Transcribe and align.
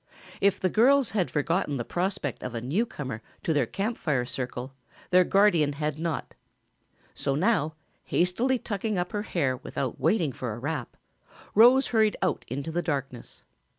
If 0.41 0.59
the 0.59 0.71
girls 0.71 1.11
had 1.11 1.29
forgotten 1.29 1.77
the 1.77 1.85
prospect 1.85 2.41
of 2.41 2.55
a 2.55 2.59
newcomer 2.59 3.21
to 3.43 3.53
their 3.53 3.67
Camp 3.67 3.99
Fire 3.99 4.25
circle 4.25 4.73
their 5.11 5.23
guardian 5.23 5.73
had 5.73 5.99
not, 5.99 6.33
so 7.13 7.35
now, 7.35 7.75
hastily 8.05 8.57
tucking 8.57 8.97
up 8.97 9.11
her 9.11 9.21
hair 9.21 9.57
without 9.57 9.99
waiting 9.99 10.31
for 10.31 10.53
a 10.53 10.57
wrap, 10.57 10.97
Rose 11.53 11.85
hurried 11.89 12.17
out 12.23 12.43
into 12.47 12.71
the 12.71 12.81
darkness. 12.81 13.43